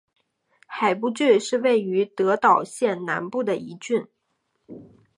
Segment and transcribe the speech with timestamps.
[0.67, 4.07] 海部郡是位于德岛县南部的一郡。